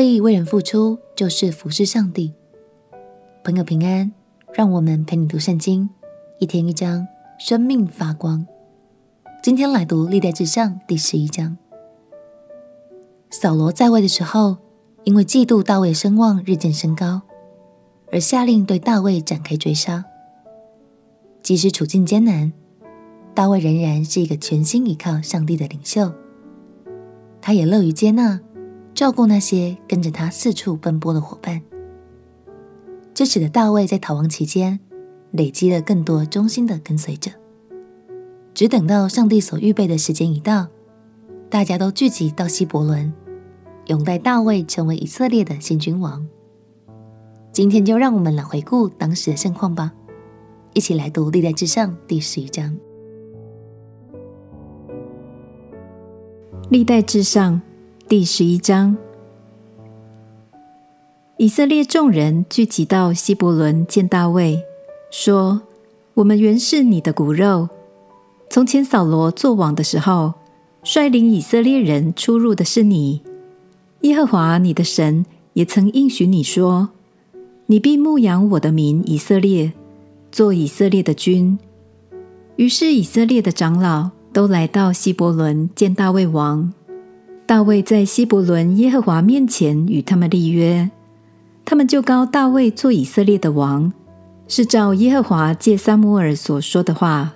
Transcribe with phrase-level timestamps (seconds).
[0.00, 2.32] 乐意为人付出，就是服侍上帝。
[3.44, 4.10] 朋友平安，
[4.50, 5.90] 让我们陪你读圣经，
[6.38, 7.06] 一天一章，
[7.38, 8.46] 生命发光。
[9.42, 11.58] 今天来读历代志上第十一章。
[13.28, 14.56] 扫罗在位的时候，
[15.04, 17.20] 因为嫉妒大卫声望日渐升高，
[18.10, 20.06] 而下令对大卫展开追杀。
[21.42, 22.50] 即使处境艰难，
[23.34, 26.10] 大卫仍然是一个全心依靠上帝的领袖。
[27.42, 28.40] 他也乐于接纳、
[29.00, 31.62] 照顾那些跟着他四处奔波的伙伴。
[33.14, 34.78] 这使得大卫在逃亡期间
[35.30, 37.30] 累积了更多忠心的跟随者。
[38.52, 40.68] 只等到上帝所预备的时间一到，
[41.48, 43.10] 大家都聚集到希伯伦，
[43.86, 46.28] 拥戴大卫成为以色列的新君王。
[47.52, 49.94] 今天就让我们来回顾当时的盛况吧，
[50.74, 52.76] 一起来读历代志上第十一章。
[56.68, 57.62] 历代志上
[58.10, 58.96] 第十一章，
[61.36, 64.60] 以色列众人聚集到希伯伦见大卫，
[65.12, 65.62] 说
[66.14, 67.68] ：“我们原是你的骨肉。
[68.50, 70.34] 从前扫罗作王的时候，
[70.82, 73.22] 率领以色列人出入的是你。
[74.00, 76.88] 耶和华你的神也曾应许你说：
[77.66, 79.72] 你必牧养我的民以色列，
[80.32, 81.56] 做以色列的君。
[82.56, 86.72] 于是以色列的长老。”都来到希伯伦见大卫王。
[87.50, 90.88] 大卫在希伯伦耶和华面前与他们立约，
[91.64, 93.92] 他们就膏大卫做以色列的王，
[94.46, 97.32] 是照耶和华借撒母耳所说的话。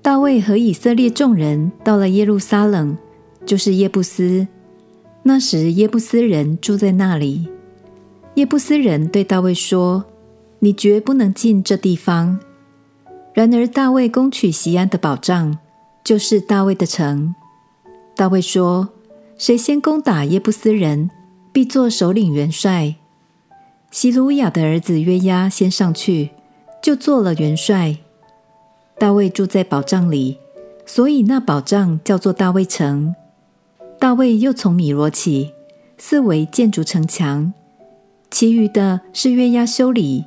[0.00, 2.96] 大卫和以色列众人到了耶路撒冷，
[3.44, 4.48] 就是耶布斯。
[5.22, 7.46] 那时耶布斯人住在那里。
[8.36, 10.02] 耶布斯人对大卫说
[10.60, 12.38] ：“你绝不能进这地方。”
[13.36, 15.58] 然而，大卫攻取西安的保障，
[16.02, 17.34] 就是大卫的城。
[18.18, 18.88] 大卫说
[19.38, 21.08] ：“谁先攻打耶布斯人，
[21.52, 22.96] 必做首领元帅。”
[23.92, 26.30] 希鲁雅的儿子约押先上去，
[26.82, 27.98] 就做了元帅。
[28.98, 30.36] 大卫住在保障里，
[30.84, 33.14] 所以那保障叫做大卫城。
[34.00, 35.52] 大卫又从米罗起，
[35.96, 37.52] 四围建筑城墙，
[38.32, 40.24] 其余的是约押修理。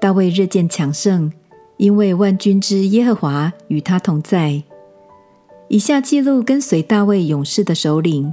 [0.00, 1.30] 大卫日渐强盛。
[1.76, 4.62] 因为万军之耶和华与他同在。
[5.68, 8.32] 以下记录跟随大卫勇士的首领，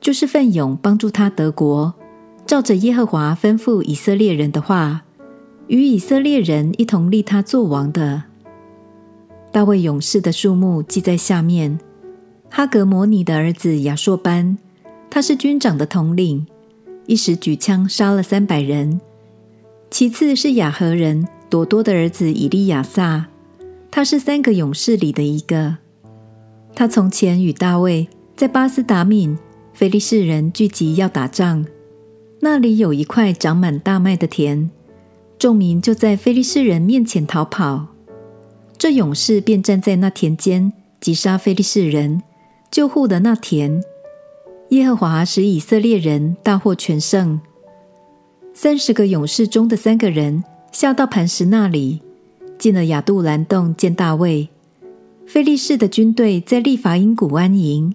[0.00, 1.94] 就是奋勇帮助他得国，
[2.46, 5.02] 照着耶和华吩咐以色列人的话，
[5.66, 8.24] 与以色列人一同立他作王的。
[9.50, 11.78] 大卫勇士的数目记在下面：
[12.48, 14.56] 哈革摩尼的儿子亚硕班，
[15.10, 16.46] 他是军长的统领，
[17.06, 19.00] 一时举枪杀了三百人。
[19.90, 21.26] 其次是雅何人。
[21.50, 23.26] 朵多的儿子以利亚撒，
[23.90, 25.76] 他是三个勇士里的一个。
[26.74, 29.38] 他从前与大卫在巴斯达敏，
[29.72, 31.64] 非利士人聚集要打仗，
[32.40, 34.70] 那里有一块长满大麦的田，
[35.38, 37.86] 众民就在非利士人面前逃跑。
[38.78, 42.22] 这勇士便站在那田间，击杀非利士人，
[42.70, 43.82] 救护了那田。
[44.70, 47.40] 耶和华使以色列人大获全胜。
[48.54, 50.42] 三十个勇士中的三个人。
[50.72, 52.00] 下到磐石那里，
[52.58, 54.48] 进了亚杜兰洞见大卫。
[55.26, 57.94] 非利士的军队在利乏音谷安营。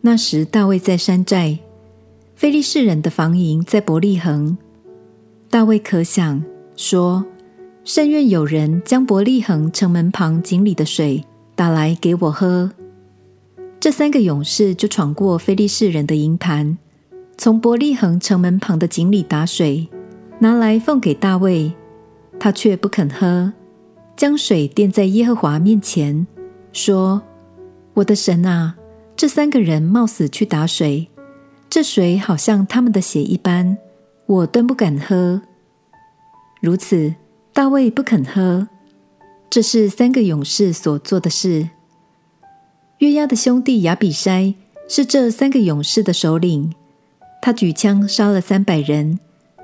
[0.00, 1.58] 那时大卫在山寨，
[2.34, 4.56] 非利士人的防营在伯利恒。
[5.50, 6.42] 大卫可想
[6.76, 7.24] 说：
[7.84, 12.70] 甚愿有人将伯利恒城门旁井里的水打来给我喝。
[13.80, 16.78] 这三个勇士就闯过非利士人的营盘，
[17.36, 19.88] 从伯利恒城门旁的井里打水。
[20.38, 21.72] 拿来奉给大卫，
[22.38, 23.54] 他却不肯喝，
[24.16, 26.26] 将水奠在耶和华面前，
[26.72, 27.22] 说
[27.94, 28.74] ：“我的神啊，
[29.14, 31.08] 这三个人冒死去打水，
[31.68, 33.76] 这水好像他们的血一般，
[34.24, 35.42] 我断不敢喝。”
[36.62, 37.14] 如此，
[37.52, 38.68] 大卫不肯喝。
[39.50, 41.68] 这是三个勇士所做的事。
[42.98, 44.54] 约押的兄弟亚比筛
[44.88, 46.72] 是这三个勇士的首领，
[47.42, 49.18] 他举枪杀了三百人。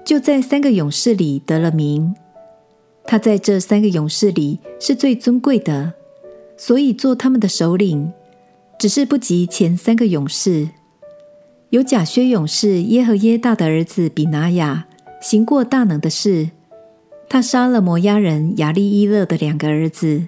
[0.04, 2.14] 就在三个勇士里得了名，
[3.04, 5.92] 他在这三个勇士里是最尊贵的，
[6.56, 8.12] 所以做他们的首领。
[8.78, 10.68] 只是不及前三个勇士。
[11.70, 14.86] 有甲薛勇士耶和耶大的儿子比拿雅
[15.20, 16.50] 行过大能的事，
[17.28, 20.26] 他杀了摩押人亚利伊勒的两个儿子，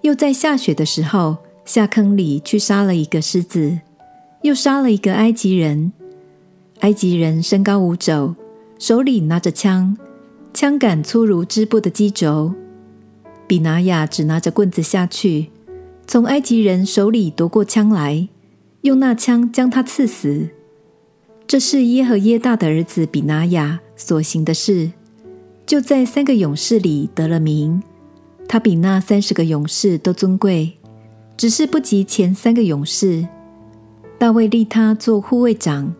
[0.00, 3.78] 又在下雪的时候下坑里去杀了一个狮子，
[4.42, 5.92] 又杀了一个埃及人。
[6.80, 8.34] 埃及人身高五肘。
[8.78, 9.96] 手里拿着枪，
[10.52, 12.52] 枪杆粗如织布的机轴。
[13.46, 15.50] 比拿雅只拿着棍子下去，
[16.06, 18.28] 从埃及人手里夺过枪来，
[18.82, 20.48] 用那枪将他刺死。
[21.46, 24.92] 这是耶和耶大的儿子比拿雅所行的事，
[25.64, 27.82] 就在三个勇士里得了名。
[28.46, 30.74] 他比那三十个勇士都尊贵，
[31.36, 33.26] 只是不及前三个勇士。
[34.18, 35.94] 大卫立他做护卫长。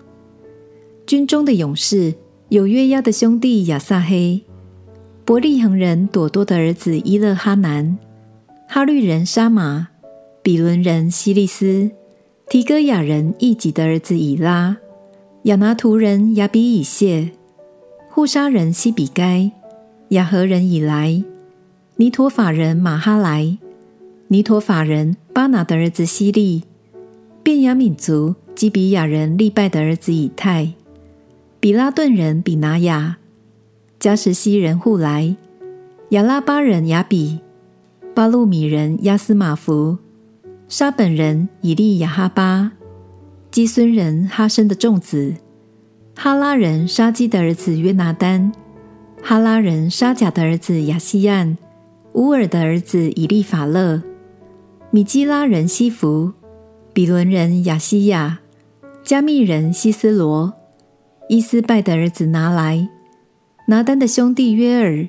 [1.06, 2.12] 军中的勇士
[2.50, 4.42] 有约押的兄弟亚撒黑、
[5.26, 7.98] 伯利恒人朵多的儿子伊勒哈南、
[8.66, 9.88] 哈律人沙玛、
[10.42, 11.90] 比伦人希利斯、
[12.48, 14.78] 提哥亚人义己的儿子以拉。
[15.42, 17.32] 亚拿图人亚比以谢、
[18.08, 19.52] 户沙人西比该、
[20.08, 21.22] 亚何人以莱、
[21.96, 23.58] 尼陀法人玛哈莱、
[24.28, 26.64] 尼陀法人巴拿的儿子希利、
[27.42, 30.72] 便雅悯族基比亚人利拜的儿子以太、
[31.60, 33.19] 比拉顿人比拿雅、
[33.99, 35.34] 加什希人户莱、
[36.10, 37.40] 亚拉巴人亚比、
[38.14, 39.99] 巴路米人亚斯马弗、
[40.69, 42.70] 沙本人以利亚哈巴。
[43.50, 45.34] 基孙人哈申的众子，
[46.14, 48.52] 哈拉人沙基的儿子约拿单，
[49.20, 51.58] 哈拉人沙甲的儿子亚希案，
[52.12, 54.00] 乌尔的儿子以利法勒，
[54.93, 56.34] 米基拉人西弗，
[56.93, 58.38] 比伦人亚西亚，
[59.02, 60.52] 加密人希斯罗，
[61.28, 62.88] 伊斯拜的儿子拿来，
[63.66, 65.06] 拿丹的兄弟约尔，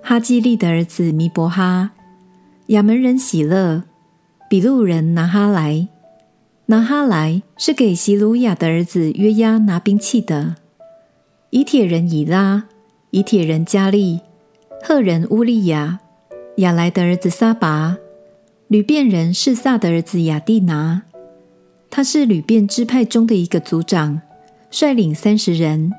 [0.00, 1.90] 哈基利的儿子弥伯哈，
[2.68, 3.82] 亚门人喜乐，
[4.48, 5.88] 比路人拿哈来。
[6.64, 10.54] 拿哈来是给希鲁雅的儿子约押拿兵器的。
[11.50, 12.64] 以铁人以拉，
[13.10, 14.20] 以铁人加利，
[14.82, 16.00] 赫人乌利亚，
[16.56, 17.98] 亚莱的儿子撒拔，
[18.68, 21.02] 流便人示撒的儿子雅蒂拿，
[21.90, 24.22] 他是流便支派中的一个族长，
[24.70, 25.92] 率领三十人。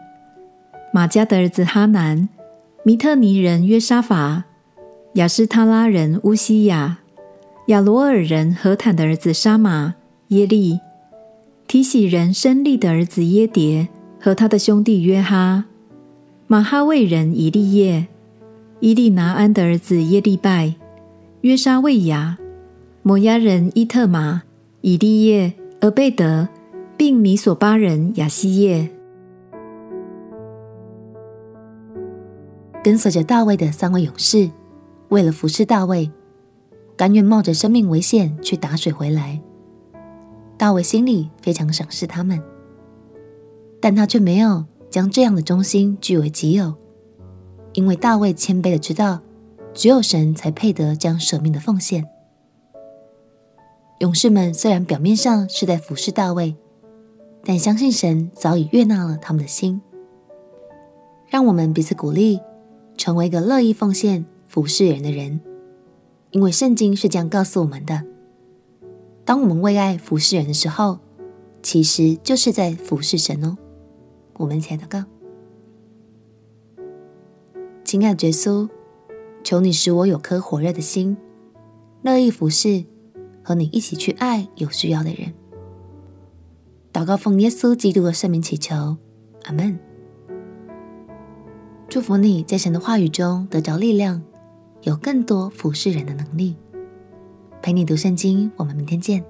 [0.94, 2.28] 马加的儿子哈南，
[2.84, 4.44] 弥特尼人约沙法，
[5.14, 7.00] 亚斯他拉人乌西雅，
[7.68, 9.96] 亚罗尔人何坦的儿子沙马。
[10.30, 10.80] 耶利、
[11.68, 15.66] 提洗人申利的儿子耶迭和他的兄弟约哈，
[16.48, 18.08] 马哈卫人以利叶、
[18.80, 20.76] 伊利拿安的儿子耶利拜、
[21.42, 22.38] 约沙卫亚、
[23.04, 24.44] 摩押人伊特玛、
[24.80, 25.52] 以利叶、
[25.82, 26.48] 俄贝德，
[27.01, 28.88] 并米所巴人亚西叶。
[32.83, 34.51] 跟随着大卫的三位勇士，
[35.09, 36.12] 为了服侍大卫，
[36.95, 39.42] 甘愿冒着生命危险去打水回来。
[40.59, 42.39] 大卫心里非常赏识他们，
[43.80, 46.75] 但他却没有将这样的忠心据为己有，
[47.74, 49.21] 因为大卫谦卑的知道，
[49.74, 52.07] 只有神才配得将舍命的奉献。
[53.98, 56.56] 勇士们虽然表面上是在服侍大卫，
[57.44, 59.82] 但相信神早已悦纳了他们的心。
[61.28, 62.40] 让我们彼此鼓励，
[62.98, 65.40] 成为一个乐意奉献、服侍人的人，
[66.32, 68.04] 因为圣经是这样告诉我们的。
[69.24, 71.00] 当我们为爱服侍人的时候，
[71.64, 73.58] 其实就是在服侍神哦。
[74.34, 75.04] 我们一起来祷告，
[77.84, 78.68] 亲爱的耶稣，
[79.44, 81.16] 求你使我有颗火热的心，
[82.02, 82.84] 乐意服侍
[83.44, 85.34] 和你一起去爱有需要的人。
[86.94, 88.98] 祷告奉耶稣基督的圣名祈求，
[89.46, 89.80] 阿门。
[91.88, 94.22] 祝福你在神的话语中得着力量，
[94.84, 96.56] 有更多服侍人的能力。
[97.62, 99.24] 陪你读圣经，我们明天见。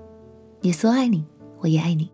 [0.62, 1.26] 耶稣爱你，
[1.60, 2.10] 我也爱你。